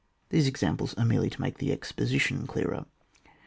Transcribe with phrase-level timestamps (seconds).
[0.29, 2.85] These examples are merely to make the exposition clearer.